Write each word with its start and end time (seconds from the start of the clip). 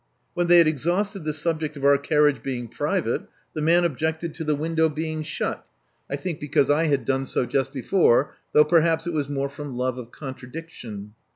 When 0.33 0.47
they 0.47 0.57
had 0.57 0.67
exhausted 0.67 1.25
the 1.25 1.31
subject 1.33 1.77
of 1.77 1.85
our 1.85 1.99
carriage 1.99 2.41
being 2.41 2.67
private, 2.67 3.25
the 3.53 3.61
man 3.61 3.85
objected 3.85 4.33
to 4.33 4.43
the 4.43 4.55
window 4.55 4.89
being 4.89 5.21
shut— 5.21 5.63
I 6.11 6.15
think 6.15 6.39
because 6.39 6.71
I 6.71 6.85
had 6.85 7.05
done 7.05 7.27
so 7.27 7.45
just 7.45 7.71
before, 7.71 8.33
though 8.51 8.65
perhaps 8.65 9.05
it 9.05 9.13
was 9.13 9.29
more 9.29 9.47
from 9.47 9.77
love 9.77 9.99
of 9.99 10.09
contradiction. 10.11 11.13